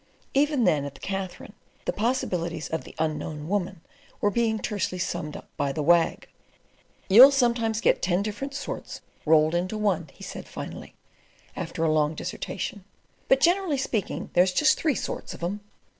Even 0.33 0.63
then, 0.63 0.83
at 0.83 0.95
the 0.95 0.99
Katherine, 0.99 1.53
the 1.85 1.93
possibilities 1.93 2.67
of 2.67 2.85
the 2.85 2.95
Unknown 2.97 3.47
Woman 3.47 3.81
were 4.19 4.31
being 4.31 4.57
tersely 4.57 4.97
summed 4.97 5.37
up 5.37 5.47
by 5.57 5.71
the 5.71 5.83
Wag. 5.83 6.27
"You'll 7.07 7.29
sometimes 7.29 7.81
get 7.81 8.01
ten 8.01 8.23
different 8.23 8.55
sorts 8.55 9.01
rolled 9.27 9.53
into 9.53 9.77
one," 9.77 10.09
he 10.11 10.23
said 10.23 10.47
finally, 10.47 10.95
after 11.55 11.83
a 11.83 11.91
long 11.93 12.15
dissertation. 12.15 12.83
"But, 13.27 13.41
generally 13.41 13.77
speaking, 13.77 14.31
there's 14.33 14.53
just 14.53 14.75
three 14.79 14.95
sorts 14.95 15.35
of 15.35 15.43
'em. 15.43 15.59